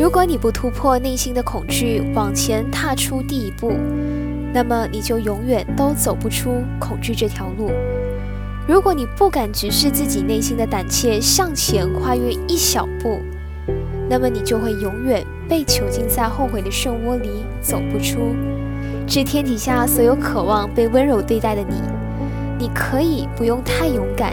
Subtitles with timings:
[0.00, 3.74] 如果你不突破内心的恐惧，往前踏出第一步，
[4.50, 7.70] 那么你就永远都走不出恐惧这条路。
[8.66, 13.20] 如果你不敢直视自己内心的胆怯，向前跨越一小步，
[14.08, 18.34] 那么你就会永远被囚禁在后悔的漩涡里，走不出。
[19.06, 21.74] 这天底下所有渴望被温柔对待的你，
[22.58, 24.32] 你可以不用太勇敢，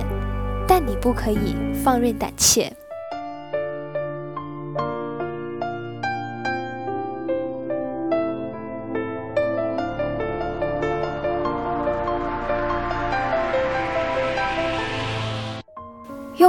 [0.65, 2.71] 但你不可以放任胆怯。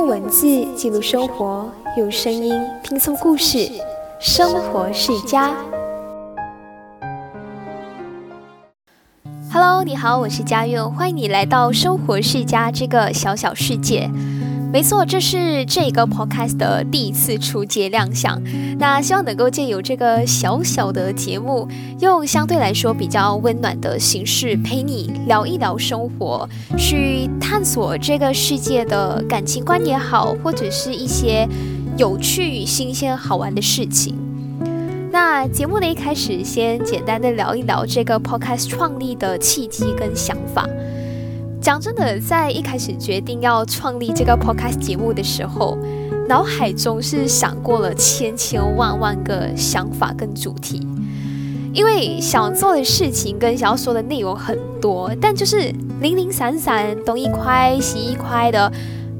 [0.08, 3.70] 文字记录生活，用声音拼凑故事。
[4.18, 5.54] 生活世家
[9.52, 14.10] ，Hello，你好，我是佳韵，欢迎你来到生活世家这个小小世界。
[14.70, 18.40] 没错，这是这个 podcast 的第一次出街亮相。
[18.78, 21.66] 那希望能够借由这个小小的节目，
[22.00, 31.48] 用相对来说比较温暖的形式，陪你聊一聊生活，去探索这个世界的感情观也好，或者是一些
[31.96, 34.14] 有趣、新鲜、好玩的事情。
[35.10, 40.68] 那节目的一开始，先简单的聊一聊这个 podcast 创立的契机跟想法。
[41.60, 45.76] 讲真的，在一开始决定要创立这个 podcast 节目的时候，
[46.28, 50.86] 脑海中是想过了千千万万个想法跟主题，
[51.74, 58.72] 因为想做的事情跟想要说的内容很多，但就是零零散散，东一块西一块的，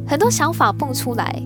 [0.07, 1.43] 很多想法蹦出来，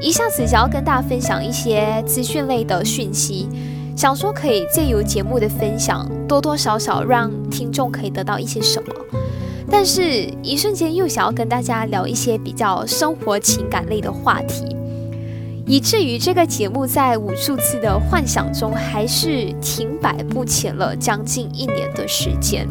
[0.00, 3.48] 一下子想要跟大家分享一些资讯类的讯息，
[3.96, 8.94] 想说可以借由节目的分享，多多少少让听众可以得到一些什么。
[9.70, 14.64] 但是，一瞬间又想要跟大家聊一些比较生活情感类的话题，
[15.66, 22.66] 以至于这个节目在无数次的幻想中，还是停摆不前了将近一年的时间。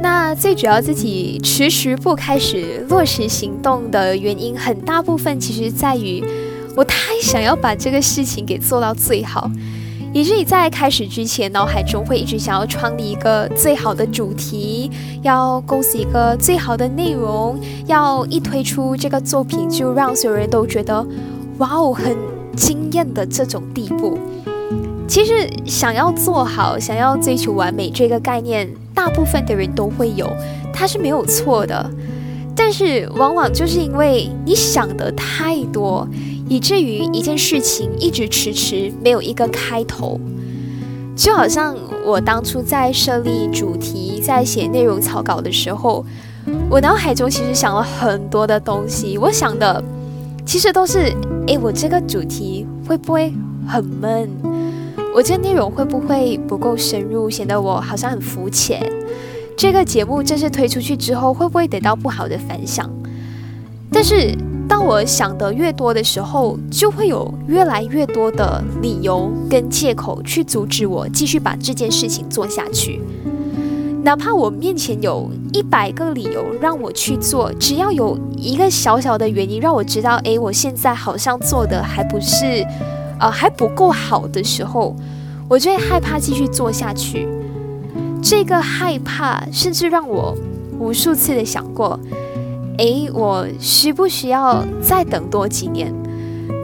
[0.00, 6.22] 那最主要自己迟迟不开始落实行动的原因，很大部分其实在于
[6.76, 9.50] 我太想要把这个事情给做到最好。
[10.12, 14.90] 以至于在开始之前，脑海中会一直想要创立一个最好的主题，
[15.22, 21.06] 要构思一个最好的内容，要一推出这个作品就让所有人都觉得
[21.58, 22.16] 哇哦很
[22.56, 24.18] 惊艳的这种地步。
[25.06, 30.28] 其实想要做好，想要追求完美这个概念，大部分的人都会有，
[30.72, 31.90] 它是没有错的。
[32.56, 36.08] 但是往往就是因为你想的太多。
[36.48, 40.18] 以至于一件事情一直迟迟没有一个开头，
[41.14, 46.04] 就好像我当初在设立主题、在写内容草稿的时候，
[46.70, 49.18] 我脑海中其实想了很多的东西。
[49.18, 49.82] 我想的
[50.46, 51.14] 其实都是：
[51.46, 53.32] 诶，我这个主题会不会
[53.66, 54.30] 很闷？
[55.14, 58.80] 我这内容会不会不够深入，显得我好像很肤浅？
[59.56, 62.90] 这个节目正式推出去之后，会不会得到不好的反响？
[63.92, 64.34] 但是。
[64.68, 73.00] 当我想的越多的时候，就会有越来越多的理由跟借口去阻止我继续把这件事情做下去。
[74.04, 82.64] 哪怕我面前有一百个理由让我去做，只要有一个小小的原因让我知道，诶，我现在好像做的还不是，
[83.18, 84.94] 呃，还不够好的时候，
[85.48, 87.26] 我就会害怕继续做下去。
[88.22, 90.36] 这个害怕甚至让我
[90.78, 91.98] 无数次的想过。
[92.78, 95.92] 诶，我需不需要再等多几年？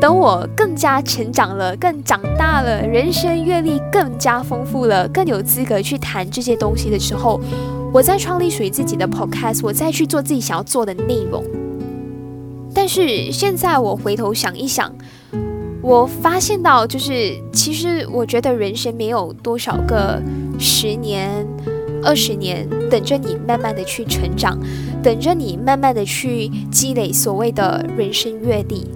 [0.01, 7.41] 等我更加成长了，更长大了，人生阅历更加丰富了，更有资格去谈这些东西的时候，
[7.93, 11.43] 我再创立属于自己的 podcast，我再去做自己想要做的内容。
[12.75, 14.93] 但是现在我回头想一想，
[15.81, 20.23] 我发现到，就是其实我觉得人生没有多少个
[20.59, 21.47] 十年。
[22.05, 24.59] 二十年等着你慢慢的去成长，
[25.03, 28.87] 等着你慢慢的去积累所谓的人生阅历。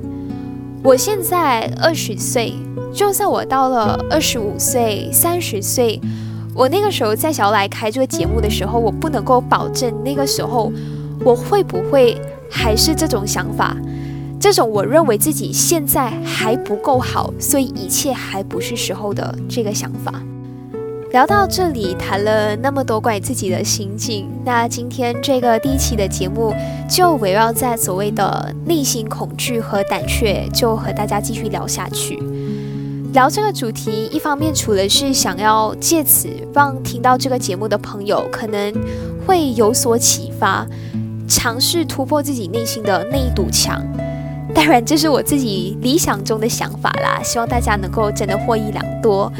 [0.84, 2.54] 我现在二十岁，
[2.92, 6.00] 就算我到了二十五岁、三十岁，
[6.54, 10.72] 我那个时候再想要来开这个节目的时候，我不能够保证那个时候
[11.24, 12.16] 我会不会
[12.48, 13.76] 还是这种想法，
[14.38, 20.22] 这种我认为自己现在还不够好，所以一切还不是时候的这个想法。
[21.10, 26.54] 聊到这里，谈了那么多关于自己的心境，那今天这个第一期的节目
[26.86, 32.22] 就围绕在所谓的内心恐惧和胆怯，就和大家继续聊下去。
[33.14, 38.70] 聊这个主题，一方面除了是想要借此让听到这个节目的朋友可能
[39.26, 40.66] 会有所启发，
[41.26, 43.82] 尝试突破自己内心的那一堵墙。
[44.54, 49.32] 当然这是我自己理想中的想法啦，希望大家能够真的获益良多。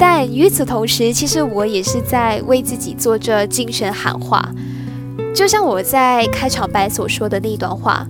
[0.00, 4.42] 但与此同时，其实我也是在为自己做着精神喊话。
[5.34, 8.06] 就像我在开场白所说的那段话：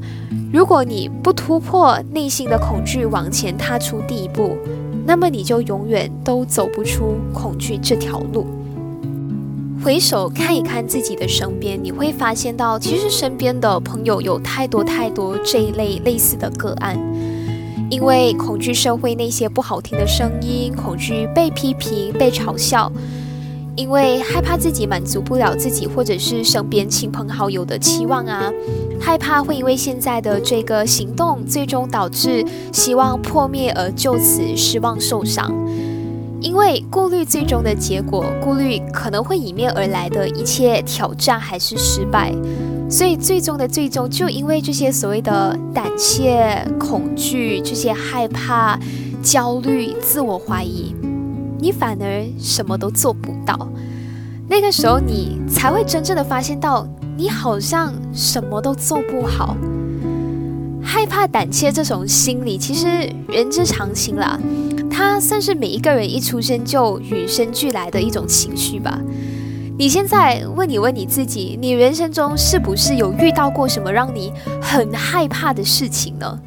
[0.52, 4.56] 如果你不突破内心的恐惧，往前踏出第一步，
[5.04, 8.46] 那么你就永远都走不出恐惧这条路。
[9.82, 16.96] 回首看一看自己的身边，你会发现到，其实身边的朋友有太多太多这一类类似的个案，
[17.90, 22.90] 因为恐惧社会那些不好听的声音，恐惧被批评、被嘲笑，
[23.75, 28.48] 因为害怕自己满足不了自己或者是身边亲朋好友的期望啊，
[29.00, 35.52] 害怕会因为现在的这个行动，最终导致希望破灭而就此失望受伤。
[36.40, 42.32] 因为顾虑最终的结果，顾虑可能会迎面而来的一切挑战还是失败，
[42.90, 48.76] 所以最终的最终，就因为这些所谓的胆怯、恐惧、这些害怕、
[49.22, 50.92] 焦虑、自我怀疑，
[51.60, 53.69] 你反而什么都做不到。
[54.48, 56.84] 那个时候，你才会真正的发现到，
[57.16, 59.56] 你好像什么都做不好。
[60.82, 64.37] 害怕、胆怯这种心理，其实人之常情啦。
[64.90, 69.00] 它算是每一个人一出生就与生俱来的一种情绪吧。
[69.80, 74.30] 你现在问你问你自己，你人生中是不是有遇到过什么让你
[74.60, 76.38] 很害怕的事情呢？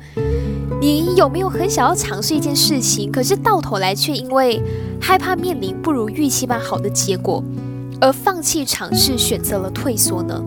[0.79, 4.61] 你有没有很想要尝试一件事情，可是到头来却因为
[5.01, 7.43] 害怕面临不如预期般好的结果，
[7.99, 10.39] 而放弃尝试，选择了退缩呢？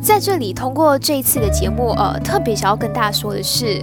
[0.00, 3.82] 在这里，通过这一次的节目，呃，特别想要跟大家说的是，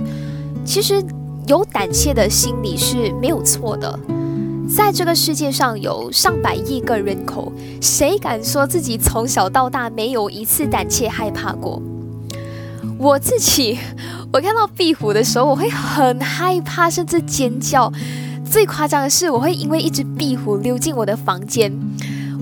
[0.64, 1.04] 其实。
[1.48, 4.00] 有胆怯的心理是没有错的，
[4.76, 7.52] 在这个世界上有上百亿个人口，
[7.82, 11.82] 谁敢说自己从小到大没有一次胆怯害怕过？
[12.98, 13.80] 我自己，
[14.32, 17.92] 我看到壁虎的时候，我会很害怕，甚至尖叫。
[18.50, 21.72] 最夸张的是，我会因为一只壁虎溜进我的房间。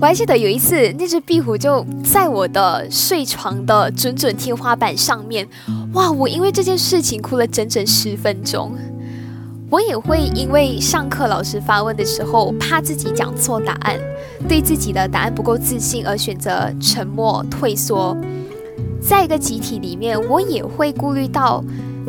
[0.00, 5.48] 我还记得有一次，那只壁虎就在我的睡床的准准天花板上面，
[5.94, 6.10] 哇！
[6.12, 8.72] 我因为这件事情哭了整整十分钟。
[9.70, 13.98] 我也会因为上课老师发问的时候，怕自己讲错答案，
[14.48, 18.16] 对自己的答案不够自信而选择沉默退缩。
[18.98, 21.62] 在一个集体里面，我也会顾虑到，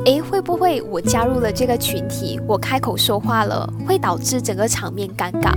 [0.05, 5.53] 诶，会不会我加入了这个群体，我开口说话了，会导致整个场面尴尬？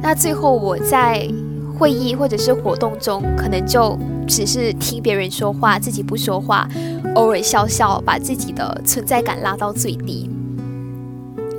[0.00, 1.28] 那最后我在
[1.76, 6.68] 会议或者是活动中，可能就只是听别人说话，自己不说话，
[7.16, 10.30] 偶尔笑笑，把自己的存在感拉到最低。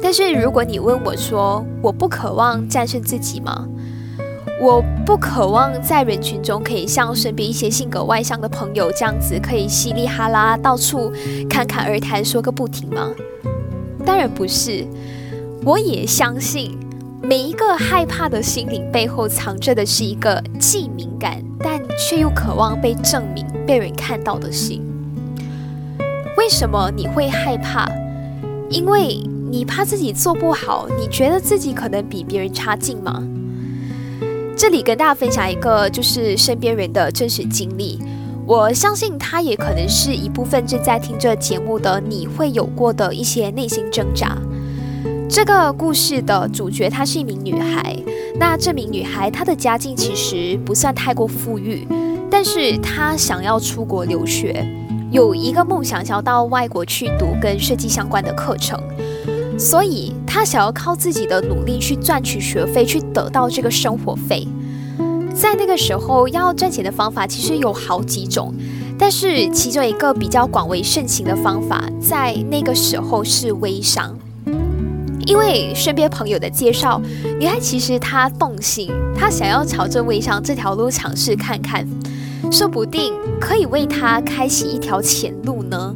[0.04, 3.66] 但是如果你问我说，我不渴望战胜自己吗？
[4.62, 11.10] 我不渴望在人群中可以像身边一些性格外向的朋友这样子，可以稀里哈啦到处
[11.50, 13.12] 侃侃而谈说个不停吗？
[14.06, 14.86] 当然不是。
[15.64, 16.78] 我也相信，
[17.22, 24.84] 每一个害怕的心灵背后藏着的是一个既敏感但却又渴望被证明、被人看到的心。
[26.38, 27.90] 为什么你会害怕？
[28.70, 29.24] 因为。
[29.54, 33.24] 你怕自己做不好，你觉得自己可能比别人差劲吗？
[34.58, 38.00] 这里跟大家分享一个就是身边人的真实经历，
[38.48, 44.36] 我相信他也可能是一部分正在听这节目的你会有过的一些内心挣扎。
[45.30, 47.96] 这个故事的主角她是一名女孩，
[48.40, 51.88] 那这名女孩她的家境其实不算太过富裕，
[52.28, 54.68] 但是她想要出国留学，
[55.12, 58.82] 有一个梦想想要到外国去读跟设计相关的课程。
[59.58, 64.48] 所以，他想要靠自己的努力去赚取学费，去得到这个生活费。
[65.34, 68.54] 在那个时候，要赚钱的方法其实有好几种，
[68.98, 74.18] 但是其中一个比较广为盛行的方法，在那个时候是微商。
[75.26, 77.02] 因为身边朋友的介绍，
[77.40, 81.88] 女孩其实她动心，她想要朝着微商这条路尝试看看，
[82.52, 85.96] 说不定可以为她开启一条前路呢。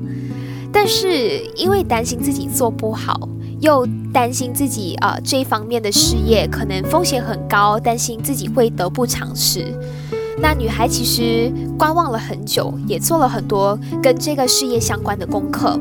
[0.71, 3.27] 但是因为担心自己做不好。
[3.59, 9.65] 又担心自己啊这一方面的事业可能风险很高，担心自己会得不偿失。
[10.39, 15.79] 那女孩其实观望了很久，也做了很多跟这个事业相关的功课。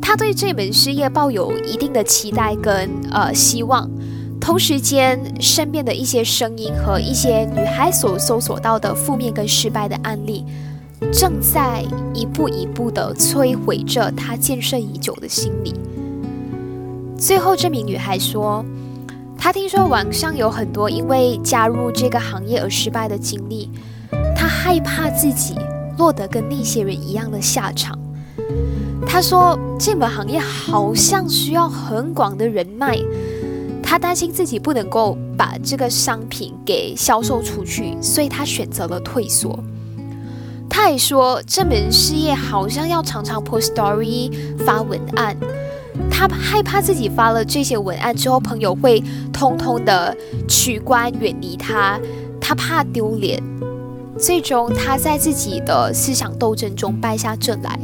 [0.00, 3.90] 她对这门事业抱有一定的期待跟呃希望。
[4.40, 10.44] 同时间，身边的一些声音和一些女孩所搜索到的负面跟失败的案例，
[11.12, 15.74] 正在一步一步的摧毁着她建设已久的心理。
[17.18, 18.64] 最后，这名女孩说
[19.36, 23.68] ：“她听说网上有很多因为加入这个行业而失败的经历，
[24.36, 25.56] 她害怕自己
[25.98, 27.98] 落得跟那些人一样的下场。
[29.04, 32.96] 她说这门行业好像需要很广的人脉，
[33.82, 39.58] 他担心自己不能够把这个商品给销售出去，所以他选择了退缩。
[40.70, 44.30] 他还说这门事业好像要常常 post story
[44.64, 45.36] 发文案，
[46.10, 49.02] 他害怕自己发了这些文案之后，朋友会
[49.32, 50.16] 通通的
[50.48, 51.98] 取关远离他，
[52.40, 53.42] 他怕丢脸。
[54.18, 57.78] 最终，他在自己的思想斗争中败下阵来，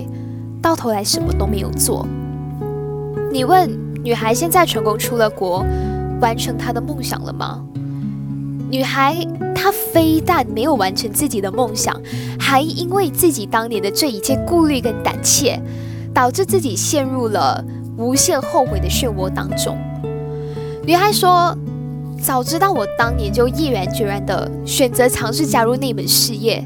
[0.60, 2.06] 到头来什么都没有做。
[3.32, 3.70] 你问
[4.02, 5.64] 女孩现在成功出了国，
[6.20, 7.64] 完成她的梦想了吗？
[8.68, 9.16] 女孩
[9.54, 12.00] 她非但没有完成自己的梦想，
[12.38, 15.60] 还因为自己当年的这一切顾虑跟胆怯，
[16.12, 17.64] 导致自己陷入了
[17.96, 19.76] 无限后悔的漩涡当中。
[20.84, 21.56] 女孩说。
[22.22, 26.64] 早知道我当年就毅然决然的选择尝试加入那门事业，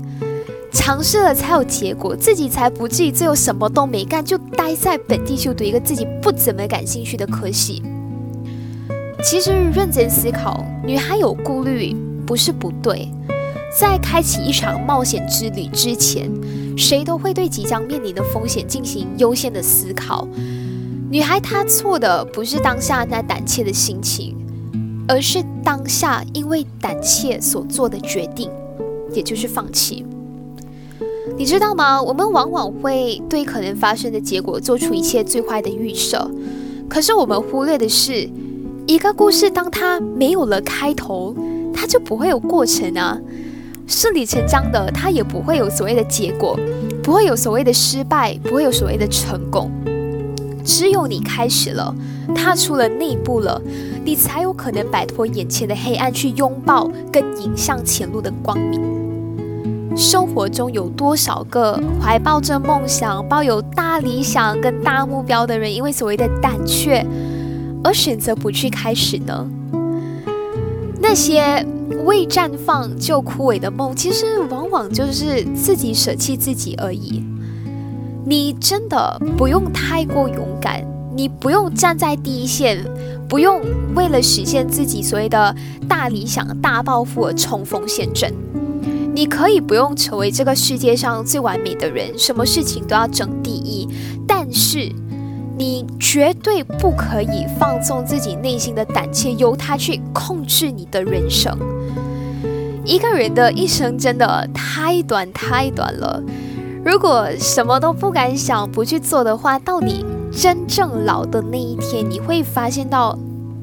[0.70, 7.82] 尝试了才有结果，自己才不至于最后什么都没干，就待在本地就读一个自己不怎么感兴趣的科系。
[9.24, 11.92] 其实认真思考，女孩有顾虑
[12.24, 13.08] 不是不对，
[13.76, 16.30] 在开启一场冒险之旅之前，
[16.76, 20.28] 谁都会对即将面临的风险进行优先的思考。
[21.10, 24.34] 女孩她错的不是当下那胆怯的心情。
[25.10, 28.50] 而是当下因为胆怯所做的决定，
[29.10, 30.04] 也就是放弃。
[31.38, 32.02] 你知道吗？
[32.02, 36.30] 我们往往会对可能发生的结果做出一切最坏的预设，
[36.90, 38.28] 可是我们忽略的是，
[38.86, 41.34] 一个故事当它没有了开头，
[41.72, 43.18] 它就不会有过程啊，
[43.86, 46.54] 顺理成章的，它也不会有所谓的结果，
[47.02, 49.70] 不会有所谓的失败，不会有所谓的成功。
[50.68, 51.94] 只有你开始了，
[52.34, 53.58] 踏出了那一步了，
[54.04, 58.78] 你才有可能摆脱眼前的黑暗，去拥抱跟迎向前路的光明。
[59.96, 67.02] 生活中有多少个怀抱着梦想、抱有大理想跟大目标的人，因为所谓的胆怯
[67.82, 69.48] 而选择不去开始呢？
[71.00, 71.66] 那些
[72.04, 77.24] 未绽放就枯萎的梦，其实往往就是自己舍弃自己而已。
[78.28, 80.84] 你真的不用太过勇敢，
[81.16, 82.84] 你不用站在第一线，
[83.26, 83.62] 不用
[83.94, 85.56] 为了实现自己所谓的
[85.88, 88.30] 大理想、大抱负而冲锋陷阵。
[89.14, 93.88] 你可以不用成为这个世界上最完美的人，什么事情都要争第一，
[94.26, 94.92] 但是
[95.56, 101.58] 你绝对不可以放纵自己内心的胆怯，由他去控制你的人生。
[102.84, 106.22] 一个人的一生真的太短太短了。
[106.84, 113.18] 如果什么都不敢想、不去做的话，到你真正老的那一天，你会发现到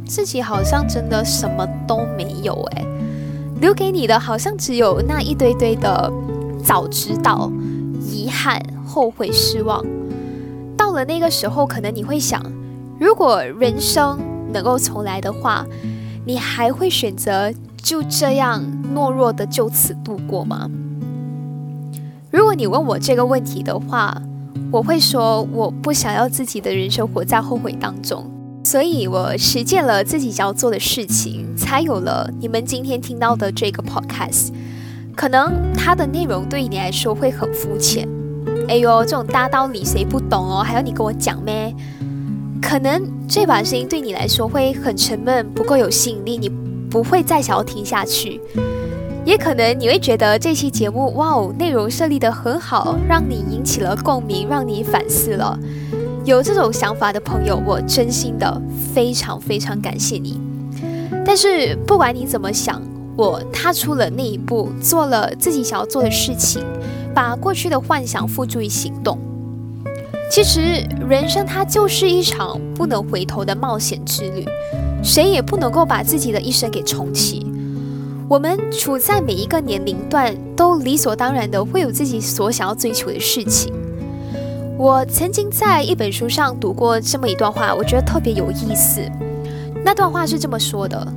[0.05, 2.86] 自己好像真的什么都没有诶，
[3.62, 6.12] 留给你的好像只有那一堆堆的
[6.63, 7.50] 早知道、
[8.01, 9.84] 遗憾、后悔、失望。
[10.77, 12.43] 到了那个时候，可能你会想，
[13.00, 14.19] 如果人生
[14.51, 15.65] 能够重来的话，
[16.25, 18.62] 你还会选择就这样
[18.93, 20.69] 懦弱的就此度过吗？
[22.36, 24.22] 如果你问我这个问题的话，
[24.70, 28.30] 我会说我不想要自己的人生活在后悔当中，
[28.62, 34.50] 所以我实践了自己要做的事情，才有了你们今天听到的这个 podcast。
[35.15, 38.06] 可能它的内容对于你来说会很肤浅，
[38.68, 40.62] 哎呦，这种大道理谁不懂哦？
[40.62, 41.74] 还要你跟我讲咩？
[42.62, 46.50] 可能这把声音对你来说会很沉闷，不够有吸引力，你
[46.89, 48.42] 不会再想要听下去。
[49.25, 55.58] 也可能你会觉得这期节目哇哦，内容设立的很好，让你引起了共鸣，让你反思了。
[56.24, 58.62] 有这种想法的朋友，我真心的
[58.94, 60.39] 非常非常感谢你。
[61.25, 62.79] 但是不管你怎么想，
[63.17, 66.63] 我踏出了那一步，做了自己想要做的事情，
[67.13, 69.17] 把过去的幻想付诸于行动。
[70.29, 74.46] 其实人生它就是一场不能回头的冒险之旅，
[75.03, 77.46] 谁也不能够把自己的一生给重启。
[78.27, 83.72] 我们处在每一个年龄段，都理所当然的会有自己所想要追求的事情。
[84.77, 89.00] 我曾经在一本书上读过这么一段话，我觉得特别有意思。
[89.84, 91.08] 那段话是这么说的：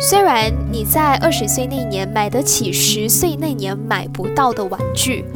[0.00, 5.26] 虽然你在二十岁那年买得起十岁那年买不到的玩具，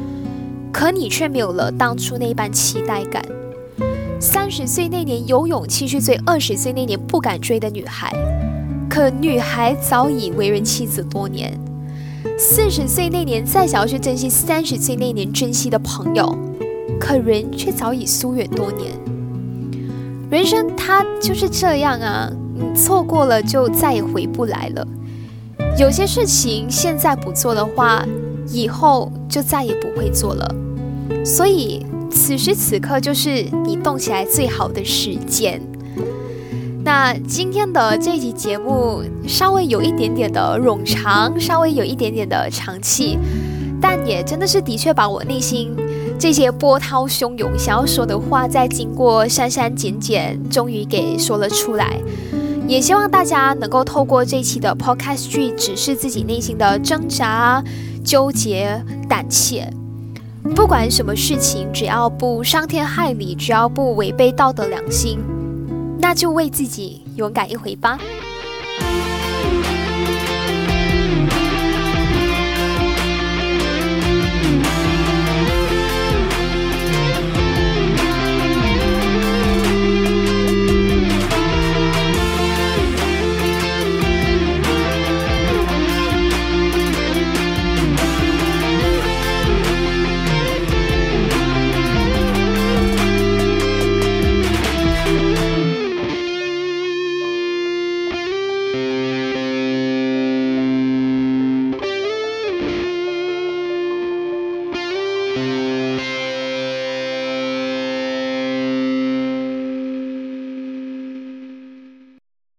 [0.72, 3.22] 可你却没有了当初那般期待感。
[4.18, 8.10] 三十岁那年有勇气去追二十岁那年不敢追的女孩。
[8.92, 11.58] 可女孩早已为人妻子多年，
[12.38, 16.36] 四十岁那年再想要去珍惜三十岁那年珍惜的朋友，
[17.00, 18.92] 可人却早已疏远多年。
[20.28, 24.86] 人生它就是这样啊，你错过了就再也回不来了。
[25.78, 28.06] 有些事情现在不做的话，
[28.48, 30.54] 以后就再也不会做了。
[31.24, 35.62] 所以此时此刻就是你动起来最好的时间。
[36.84, 43.16] 那今天的这集节目稍微有一点点的冗长，稍微有一点点的长气，
[43.80, 45.76] 但也真的是的确把我内心
[46.18, 52.00] 这些波涛汹涌想要说的话，在经过删删减减，终于给说了出来。
[52.66, 57.62] 也希望大家能够透过这期的 podcast 去指示自己内心的挣扎、
[58.04, 59.72] 纠结、胆怯。
[60.56, 65.20] 不管什么事情，只要不伤天害理，只要不违背道德良心。
[66.02, 67.96] 那就为自己勇敢一回吧。